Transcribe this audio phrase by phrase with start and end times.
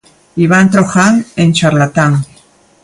[0.37, 2.17] Ivan Trojan en 'Charlatán'.